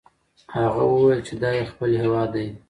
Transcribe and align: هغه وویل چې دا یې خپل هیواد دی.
هغه 0.59 0.83
وویل 0.91 1.21
چې 1.27 1.33
دا 1.41 1.49
یې 1.57 1.63
خپل 1.71 1.91
هیواد 2.03 2.29
دی. 2.35 2.47